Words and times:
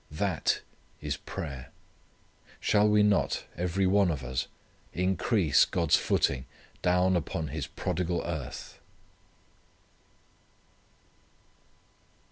That 0.09 0.61
is 0.99 1.17
prayer. 1.17 1.69
Shall 2.59 2.89
we 2.89 3.03
not, 3.03 3.43
every 3.55 3.85
one 3.85 4.09
of 4.09 4.23
us, 4.23 4.47
increase 4.93 5.63
God's 5.63 5.95
footing 5.95 6.47
down 6.81 7.15
upon 7.15 7.49
His 7.49 7.67
prodigal 7.67 8.23
earth! 8.25 8.79